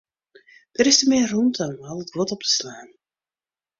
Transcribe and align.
Der 0.77 0.87
is 0.89 0.97
te 0.99 1.05
min 1.09 1.29
rûmte 1.31 1.63
om 1.71 1.85
al 1.89 2.01
it 2.03 2.13
guod 2.13 2.33
op 2.33 2.41
te 2.43 2.51
slaan. 2.57 2.89